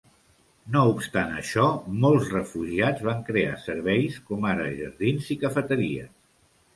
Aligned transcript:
No 0.75 0.79
obstant 0.91 1.33
això, 1.41 1.65
molts 2.05 2.31
refugiats 2.35 3.03
van 3.09 3.21
crear 3.27 3.59
serveis 3.65 4.17
com 4.31 4.49
ara 4.53 4.65
jardins 4.81 5.29
i 5.37 5.39
cafeteries. 5.45 6.09